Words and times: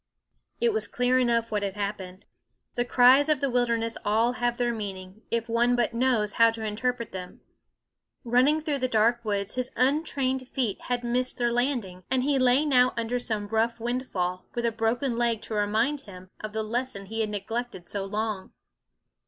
It 0.59 0.73
was 0.73 0.87
clear 0.87 1.19
enough 1.19 1.51
what 1.51 1.61
had 1.61 1.75
happened. 1.75 2.25
The 2.73 2.83
cries 2.83 3.29
of 3.29 3.39
the 3.39 3.51
wilderness 3.51 3.99
all 4.03 4.31
have 4.31 4.57
their 4.57 4.73
meaning, 4.73 5.21
if 5.29 5.47
one 5.47 5.75
but 5.75 5.93
knows 5.93 6.33
how 6.33 6.49
to 6.53 6.65
interpret 6.65 7.11
them. 7.11 7.41
Running 8.23 8.61
through 8.61 8.79
the 8.79 8.87
dark 8.87 9.23
woods 9.23 9.53
his 9.53 9.69
untrained 9.75 10.47
feet 10.47 10.81
had 10.85 11.03
missed 11.03 11.37
their 11.37 11.51
landing, 11.53 12.03
and 12.09 12.23
he 12.23 12.39
lay 12.39 12.65
now 12.65 12.95
under 12.97 13.19
some 13.19 13.47
rough 13.49 13.79
windfall, 13.79 14.47
with 14.55 14.65
a 14.65 14.71
broken 14.71 15.17
leg 15.19 15.39
to 15.43 15.53
remind 15.53 16.01
him 16.01 16.31
of 16.39 16.51
the 16.53 16.63
lesson 16.63 17.05
he 17.05 17.21
had 17.21 17.29
neglected 17.29 17.87
so 17.87 18.03
long. 18.03 18.53